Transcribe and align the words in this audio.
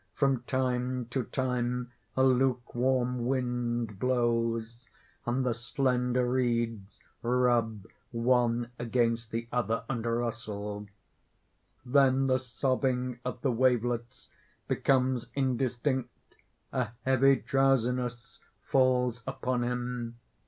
From 0.15 0.41
time 0.47 1.05
to 1.11 1.25
time, 1.25 1.91
a 2.17 2.23
lukewarm 2.23 3.27
wind 3.27 3.99
blows; 3.99 4.89
and 5.27 5.45
the 5.45 5.53
slender 5.53 6.27
reeds 6.27 6.99
rub 7.21 7.85
one 8.11 8.71
against 8.79 9.29
the 9.29 9.47
other, 9.51 9.83
and 9.87 10.03
rustle. 10.03 10.87
Then 11.85 12.25
the 12.25 12.39
sobbing 12.39 13.19
of 13.23 13.43
the 13.43 13.51
wavelets 13.51 14.29
becomes 14.67 15.29
indistinct. 15.35 16.09
A 16.73 16.93
heavy 17.05 17.35
drowsiness 17.35 18.39
falls 18.59 19.21
upon 19.27 19.61
him. 19.63 20.17